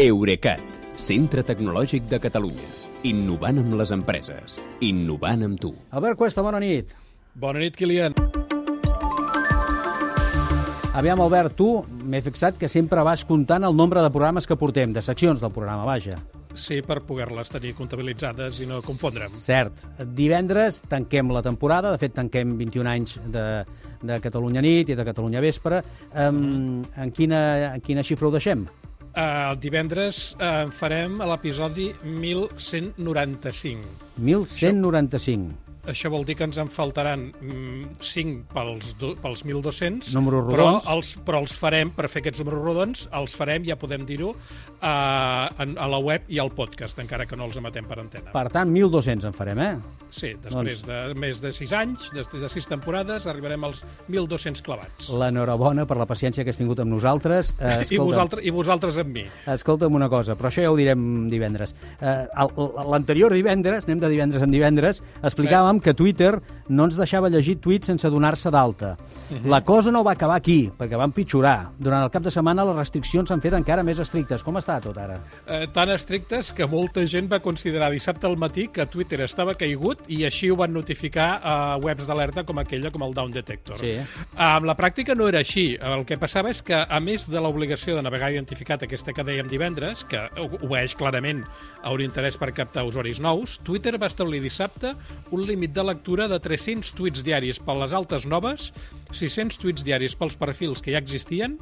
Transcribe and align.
Eurecat, 0.00 0.62
centre 0.96 1.42
tecnològic 1.44 2.06
de 2.08 2.16
Catalunya. 2.24 2.68
Innovant 3.04 3.58
amb 3.60 3.74
les 3.76 3.90
empreses. 3.92 4.62
Innovant 4.80 5.44
amb 5.44 5.60
tu. 5.60 5.74
Albert 5.92 6.16
Cuesta, 6.16 6.40
bona 6.40 6.56
nit. 6.62 6.94
Bona 7.36 7.60
nit, 7.60 7.76
Kilian. 7.76 8.16
Aviam, 10.96 11.20
Albert, 11.20 11.52
tu 11.58 11.68
m'he 12.08 12.22
fixat 12.24 12.56
que 12.56 12.72
sempre 12.72 13.04
vas 13.04 13.26
comptant 13.28 13.68
el 13.68 13.76
nombre 13.76 14.00
de 14.00 14.08
programes 14.08 14.48
que 14.48 14.56
portem, 14.56 14.96
de 14.96 15.04
seccions 15.04 15.44
del 15.44 15.52
programa, 15.52 15.84
vaja. 15.84 16.16
Sí, 16.56 16.80
per 16.80 17.02
poder-les 17.04 17.52
tenir 17.52 17.76
comptabilitzades 17.76 18.56
i 18.64 18.72
no 18.72 18.80
confondre'm. 18.80 19.36
Cert. 19.36 19.84
Divendres 20.16 20.80
tanquem 20.88 21.28
la 21.28 21.44
temporada, 21.44 21.92
de 21.92 22.00
fet 22.00 22.16
tanquem 22.16 22.56
21 22.56 22.94
anys 22.96 23.18
de, 23.28 23.48
de 24.00 24.22
Catalunya 24.24 24.64
nit 24.64 24.88
i 24.88 24.96
de 24.96 25.10
Catalunya 25.12 25.44
vespre. 25.44 25.84
Um, 26.16 26.86
en, 26.96 27.12
quina, 27.12 27.74
en 27.74 27.84
quina 27.84 28.00
xifra 28.00 28.32
ho 28.32 28.38
deixem? 28.40 28.64
Uh, 29.10 29.50
el 29.50 29.56
divendres 29.58 30.20
uh, 30.38 30.68
farem 30.70 31.18
l'episodi 31.26 31.88
1195. 32.04 33.90
1195. 34.22 35.69
Això 35.90 36.10
vol 36.12 36.24
dir 36.28 36.36
que 36.38 36.46
ens 36.46 36.58
en 36.62 36.70
faltaran 36.70 37.28
mm, 37.40 37.96
5 38.00 38.46
pels, 38.54 38.94
do, 39.00 39.12
pels 39.20 39.44
1.200, 39.46 40.12
Números 40.16 40.46
però 40.50 40.66
rodons. 40.70 40.88
els, 40.94 41.12
però 41.26 41.40
els 41.42 41.54
farem, 41.58 41.90
per 41.96 42.08
fer 42.12 42.22
aquests 42.24 42.42
números 42.44 42.64
rodons, 42.64 43.06
els 43.20 43.34
farem, 43.36 43.64
ja 43.68 43.76
podem 43.80 44.06
dir-ho, 44.08 44.34
a, 44.80 44.94
a 45.50 45.88
la 45.90 45.98
web 46.00 46.28
i 46.32 46.38
al 46.40 46.50
podcast, 46.56 46.98
encara 47.02 47.26
que 47.28 47.36
no 47.36 47.48
els 47.50 47.58
emetem 47.60 47.86
per 47.88 47.98
antena. 48.00 48.32
Per 48.34 48.46
tant, 48.52 48.70
1.200 48.72 49.26
en 49.28 49.36
farem, 49.36 49.60
eh? 49.64 49.72
Sí, 50.10 50.32
després 50.42 50.84
de 50.86 51.00
més 51.20 51.40
de 51.42 51.52
6 51.54 51.74
anys, 51.76 52.08
de, 52.16 52.24
de 52.40 52.48
6 52.50 52.70
temporades, 52.70 53.26
arribarem 53.30 53.66
als 53.68 53.82
1.200 54.08 54.62
clavats. 54.66 55.10
L'enhorabona 55.14 55.84
per 55.86 55.98
la 56.00 56.06
paciència 56.08 56.44
que 56.46 56.54
has 56.54 56.58
tingut 56.60 56.80
amb 56.82 56.92
nosaltres. 56.94 57.54
Eh, 57.70 57.84
I, 57.92 57.98
vosaltres, 58.00 58.40
I 58.46 58.50
vosaltres 58.54 58.96
amb 59.02 59.12
mi. 59.14 59.22
Escolta'm 59.52 59.94
una 59.94 60.08
cosa, 60.10 60.34
però 60.38 60.48
això 60.48 60.62
ja 60.64 60.70
ho 60.72 60.76
direm 60.78 61.28
divendres. 61.30 61.74
Eh, 62.00 62.26
L'anterior 62.90 63.34
divendres, 63.36 63.84
anem 63.86 64.00
de 64.02 64.08
divendres 64.10 64.42
en 64.42 64.50
divendres, 64.54 65.02
explicàvem 65.22 65.79
que 65.80 65.94
Twitter 65.94 66.34
no 66.68 66.86
ens 66.86 66.96
deixava 66.98 67.30
llegir 67.32 67.58
tuits 67.62 67.90
sense 67.90 68.08
donar-se 68.10 68.50
d'alta. 68.50 68.96
La 69.44 69.60
cosa 69.66 69.92
no 69.94 70.02
va 70.06 70.14
acabar 70.16 70.36
aquí, 70.38 70.70
perquè 70.78 70.98
va 70.98 71.06
empitjorar. 71.08 71.72
Durant 71.78 72.04
el 72.04 72.10
cap 72.14 72.24
de 72.24 72.32
setmana 72.34 72.64
les 72.66 72.78
restriccions 72.78 73.30
s'han 73.30 73.42
fet 73.42 73.54
encara 73.58 73.84
més 73.86 74.00
estrictes. 74.02 74.44
Com 74.46 74.58
està 74.60 74.80
tot 74.82 74.98
ara? 74.98 75.18
Eh, 75.46 75.66
tan 75.74 75.90
estrictes 75.94 76.52
que 76.56 76.66
molta 76.70 77.04
gent 77.10 77.30
va 77.30 77.40
considerar 77.44 77.90
dissabte 77.92 78.26
al 78.26 78.38
matí 78.40 78.68
que 78.72 78.86
Twitter 78.90 79.20
estava 79.26 79.54
caigut 79.58 80.02
i 80.08 80.22
així 80.26 80.50
ho 80.50 80.56
van 80.58 80.72
notificar 80.74 81.28
a 81.42 81.56
webs 81.82 82.08
d'alerta 82.08 82.44
com 82.48 82.58
aquella, 82.62 82.90
com 82.90 83.04
el 83.06 83.14
Down 83.14 83.34
Detector. 83.34 83.78
Sí. 83.82 83.96
Amb 84.36 84.66
la 84.66 84.76
pràctica 84.78 85.14
no 85.18 85.28
era 85.28 85.42
així. 85.44 85.74
El 85.76 86.06
que 86.08 86.18
passava 86.20 86.50
és 86.50 86.62
que, 86.64 86.78
a 86.80 87.00
més 87.04 87.28
de 87.30 87.42
l'obligació 87.42 87.96
de 87.98 88.02
navegar 88.06 88.32
identificat, 88.32 88.86
aquesta 88.86 89.14
que 89.14 89.26
dèiem 89.26 89.50
divendres, 89.50 90.04
que 90.08 90.26
obeeix 90.62 90.96
clarament 90.98 91.44
a 91.82 91.92
un 91.92 92.02
interès 92.04 92.38
per 92.40 92.52
captar 92.56 92.86
usuaris 92.88 93.20
nous, 93.20 93.58
Twitter 93.66 93.98
va 94.00 94.08
establir 94.10 94.40
dissabte 94.42 94.94
un 95.30 95.44
límit 95.46 95.59
de 95.68 95.82
lectura 95.84 96.26
de 96.28 96.38
300 96.40 96.92
tuits 96.96 97.22
diaris 97.26 97.58
per 97.60 97.76
les 97.76 97.92
altes 97.92 98.24
noves, 98.26 98.72
600 99.12 99.58
tuits 99.58 99.84
diaris 99.84 100.14
pels 100.16 100.36
perfils 100.36 100.80
que 100.80 100.92
ja 100.94 100.98
existien 101.02 101.58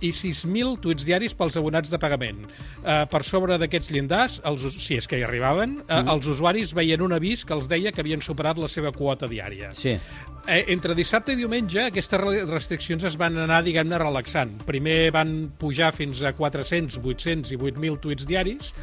i 0.00 0.10
6.000 0.12 0.78
tuits 0.80 1.04
diaris 1.04 1.34
pels 1.34 1.56
abonats 1.56 1.90
de 1.90 1.98
pagament. 1.98 2.46
Uh, 2.84 3.04
per 3.10 3.22
sobre 3.24 3.58
d'aquests 3.58 3.90
llindars, 3.90 4.40
els, 4.44 4.64
si 4.80 4.96
és 4.96 5.06
que 5.06 5.18
hi 5.18 5.22
arribaven, 5.26 5.80
uh, 5.84 6.02
Mm. 6.04 6.08
els 6.08 6.26
usuaris 6.26 6.72
veien 6.74 7.00
un 7.02 7.12
avís 7.12 7.44
que 7.44 7.52
els 7.54 7.68
deia 7.68 7.92
que 7.92 8.00
havien 8.00 8.20
superat 8.22 8.58
la 8.58 8.68
seva 8.68 8.92
quota 8.92 9.26
diària. 9.28 9.72
Sí. 9.74 9.98
Eh, 10.46 10.64
entre 10.68 10.94
dissabte 10.94 11.32
i 11.32 11.36
diumenge 11.36 11.80
aquestes 11.86 12.20
re- 12.20 12.44
restriccions 12.44 13.02
es 13.04 13.16
van 13.16 13.38
anar, 13.38 13.62
diguem-ne, 13.64 13.96
relaxant. 13.98 14.58
Primer 14.66 15.10
van 15.10 15.50
pujar 15.58 15.92
fins 15.96 16.20
a 16.22 16.34
400, 16.36 16.98
800 17.02 17.52
i 17.52 17.56
8.000 17.56 17.98
tuits 17.98 18.26
diaris 18.26 18.74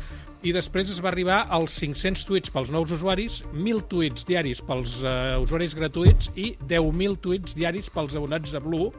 i 0.42 0.54
després 0.56 0.90
es 0.90 1.00
va 1.04 1.12
arribar 1.12 1.44
als 1.54 1.76
500 1.82 2.26
tuits 2.26 2.52
pels 2.54 2.72
nous 2.74 2.92
usuaris, 2.96 3.42
1.000 3.52 3.84
tuits 3.92 4.26
diaris 4.26 4.62
pels 4.66 4.96
uh, 5.06 5.38
usuaris 5.44 5.76
gratuïts 5.78 6.32
i 6.34 6.56
10.000 6.70 7.20
tuits 7.22 7.54
diaris 7.58 7.92
pels 7.94 8.18
abonats 8.18 8.56
a 8.58 8.62
Blue, 8.64 8.90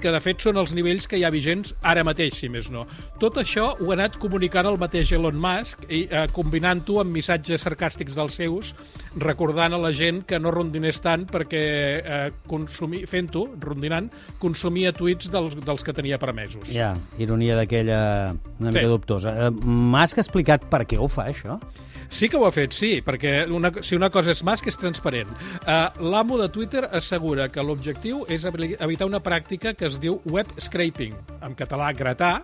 que 0.00 0.10
de 0.12 0.20
fet 0.20 0.42
són 0.44 0.58
els 0.60 0.74
nivells 0.76 1.06
que 1.08 1.16
hi 1.16 1.24
ha 1.24 1.30
vigents 1.32 1.72
ara 1.82 2.02
mateix, 2.04 2.34
si 2.36 2.50
més 2.52 2.66
no. 2.70 2.84
Tot 3.20 3.38
això 3.40 3.70
ho 3.80 3.90
ha 3.90 3.94
anat 3.96 4.18
comunicant 4.20 4.66
el 4.68 4.76
mateix 4.78 5.12
Elon 5.16 5.38
Musk 5.40 5.86
i 5.88 6.02
eh, 6.10 6.26
combinant-ho 6.36 6.98
amb 7.00 7.14
missatges 7.16 7.64
sarcàstics 7.64 8.16
dels 8.18 8.36
seus, 8.36 8.74
recordant 9.16 9.72
a 9.72 9.80
la 9.80 9.92
gent 9.96 10.22
que 10.28 10.38
no 10.42 10.52
rondinés 10.52 11.00
tant 11.04 11.24
perquè 11.30 11.62
eh, 12.02 12.30
consumir, 12.46 13.06
fent-ho, 13.08 13.46
rondinant, 13.64 14.10
consumia 14.42 14.92
tuits 14.92 15.30
dels, 15.32 15.56
dels 15.64 15.82
que 15.86 15.94
tenia 15.96 16.18
permesos. 16.20 16.68
Ja, 16.72 16.92
ironia 17.18 17.56
d'aquella 17.56 18.00
una 18.60 18.70
mica 18.70 18.84
Sí. 18.84 18.92
dubtosa. 18.92 19.32
Eh, 19.46 19.50
M'has 19.66 20.12
explicat 20.18 20.68
per 20.70 20.84
què 20.86 20.98
ho 21.00 21.08
fa, 21.08 21.26
això? 21.32 21.56
Sí 22.08 22.28
que 22.28 22.38
ho 22.38 22.46
ha 22.46 22.52
fet, 22.54 22.74
sí, 22.76 23.00
perquè 23.04 23.46
una, 23.52 23.72
si 23.82 23.96
una 23.98 24.10
cosa 24.14 24.32
és 24.34 24.42
Musk 24.46 24.68
és 24.70 24.78
transparent. 24.80 25.32
Uh, 25.64 26.08
L'amo 26.12 26.38
de 26.40 26.48
Twitter 26.52 26.84
assegura 26.86 27.48
que 27.52 27.64
l'objectiu 27.64 28.24
és 28.32 28.46
evitar 28.46 29.08
una 29.08 29.22
pràctica 29.22 29.74
que 29.74 29.88
es 29.90 30.00
diu 30.02 30.20
web 30.30 30.50
scraping, 30.60 31.16
en 31.42 31.56
català 31.58 31.92
gratar, 31.96 32.40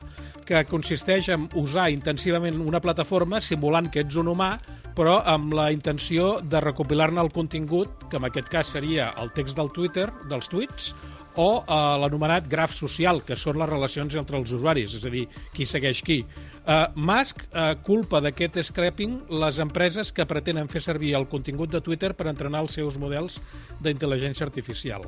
que 0.47 0.65
consisteix 0.69 1.31
en 1.33 1.49
usar 1.59 1.89
intensivament 1.95 2.59
una 2.61 2.83
plataforma 2.83 3.41
simulant 3.41 3.91
que 3.93 4.03
ets 4.03 4.19
un 4.19 4.33
humà, 4.33 4.57
però 4.97 5.21
amb 5.25 5.55
la 5.57 5.71
intenció 5.73 6.39
de 6.43 6.61
recopilar-ne 6.61 7.21
el 7.23 7.33
contingut, 7.33 8.09
que 8.11 8.21
en 8.21 8.29
aquest 8.29 8.53
cas 8.53 8.75
seria 8.77 9.13
el 9.23 9.33
text 9.33 9.57
del 9.59 9.73
Twitter, 9.73 10.11
dels 10.31 10.49
tuits, 10.53 10.93
o 11.41 11.63
eh, 11.65 11.77
l'anomenat 12.03 12.45
graf 12.51 12.75
social, 12.77 13.23
que 13.25 13.37
són 13.41 13.57
les 13.57 13.69
relacions 13.71 14.15
entre 14.21 14.37
els 14.37 14.51
usuaris, 14.53 14.99
és 14.99 15.07
a 15.09 15.13
dir, 15.13 15.23
qui 15.55 15.65
segueix 15.65 16.03
qui. 16.05 16.19
Uh, 16.63 16.85
Musk 16.95 17.41
uh, 17.49 17.73
culpa 17.83 18.21
d'aquest 18.23 18.61
scrapping 18.69 19.17
les 19.41 19.57
empreses 19.59 20.13
que 20.15 20.23
pretenen 20.31 20.69
fer 20.71 20.79
servir 20.85 21.11
el 21.19 21.25
contingut 21.27 21.73
de 21.73 21.81
Twitter 21.83 22.13
per 22.15 22.29
entrenar 22.31 22.61
els 22.63 22.77
seus 22.79 23.01
models 23.03 23.41
d'intel·ligència 23.83 24.47
artificial. 24.47 25.03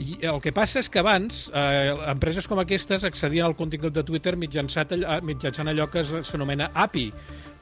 I 0.00 0.16
el 0.30 0.40
que 0.40 0.54
passa 0.56 0.80
és 0.80 0.88
que 0.88 1.02
abans 1.02 1.50
eh, 1.52 1.92
empreses 2.08 2.48
com 2.48 2.62
aquestes 2.62 3.04
accedien 3.04 3.44
al 3.44 3.56
contingut 3.58 3.92
de 3.92 4.06
Twitter 4.06 4.32
mitjançant, 4.40 4.94
allò- 4.96 5.18
mitjançant 5.28 5.68
allò 5.68 5.90
que 5.92 6.06
s'anomena 6.06 6.70
API, 6.72 7.10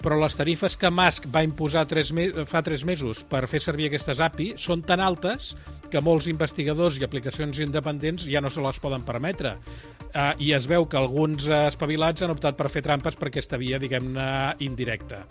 però 0.02 0.18
les 0.20 0.36
tarifes 0.38 0.76
que 0.78 0.90
Musk 0.92 1.28
va 1.32 1.44
imposar 1.46 1.86
tres 1.88 2.12
fa 2.46 2.62
tres 2.66 2.84
mesos 2.88 3.22
per 3.26 3.46
fer 3.50 3.62
servir 3.64 3.88
aquestes 3.90 4.20
API 4.22 4.52
són 4.60 4.84
tan 4.86 5.02
altes 5.02 5.54
que 5.90 6.02
molts 6.04 6.28
investigadors 6.30 6.98
i 6.98 7.04
aplicacions 7.06 7.60
independents 7.62 8.26
ja 8.28 8.42
no 8.42 8.50
se 8.52 8.62
les 8.64 8.80
poden 8.82 9.04
permetre. 9.06 9.56
Uh, 10.16 10.32
I 10.40 10.52
es 10.56 10.64
veu 10.68 10.86
que 10.88 10.96
alguns 10.96 11.44
uh, 11.50 11.66
espavilats 11.68 12.24
han 12.24 12.32
optat 12.32 12.56
per 12.56 12.70
fer 12.72 12.82
trampes 12.86 13.18
per 13.18 13.28
aquesta 13.28 13.58
via, 13.60 13.80
diguem-ne, 13.82 14.26
indirecta. 14.64 15.24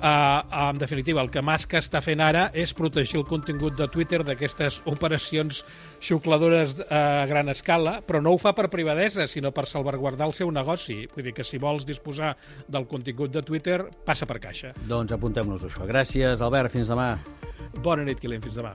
Uh, 0.00 0.70
en 0.70 0.80
definitiva, 0.80 1.22
el 1.22 1.30
que 1.30 1.44
Musk 1.44 1.76
està 1.78 2.02
fent 2.02 2.22
ara 2.24 2.48
és 2.58 2.74
protegir 2.74 3.20
el 3.20 3.26
contingut 3.28 3.76
de 3.78 3.86
Twitter 3.92 4.22
d'aquestes 4.26 4.80
operacions 4.90 5.62
xucladores 6.02 6.74
a 6.90 7.24
gran 7.30 7.52
escala, 7.52 8.00
però 8.06 8.22
no 8.22 8.34
ho 8.34 8.40
fa 8.42 8.54
per 8.56 8.68
privadesa, 8.72 9.28
sinó 9.30 9.52
per 9.54 9.68
salvaguardar 9.70 10.26
el 10.30 10.34
seu 10.34 10.50
negoci. 10.50 11.04
Vull 11.14 11.28
dir 11.28 11.36
que 11.36 11.46
si 11.46 11.62
vols 11.62 11.86
disposar 11.86 12.34
del 12.66 12.88
contingut 12.90 13.30
de 13.32 13.44
Twitter, 13.46 13.84
passa 14.06 14.26
per 14.26 14.40
caixa. 14.42 14.74
Doncs 14.88 15.14
apuntem-nos 15.14 15.68
això. 15.70 15.86
Gràcies, 15.86 16.42
Albert. 16.42 16.74
Fins 16.74 16.90
demà. 16.90 17.14
Bona 17.82 18.04
nit, 18.04 18.20
Kilian. 18.20 18.42
Fins 18.42 18.58
demà. 18.58 18.74